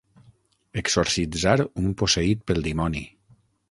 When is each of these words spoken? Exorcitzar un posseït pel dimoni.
Exorcitzar 0.83 1.55
un 1.83 1.95
posseït 2.03 2.45
pel 2.49 2.69
dimoni. 2.71 3.09